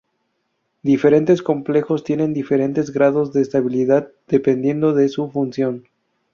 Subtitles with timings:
[0.81, 5.83] Diferentes complejos tienen diferentes grados de estabilidad dependiendo de su función.